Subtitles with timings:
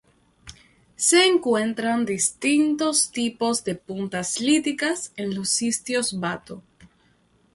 [0.95, 6.63] Se encuentran distintos tipos de puntas líticas en los sitios bato.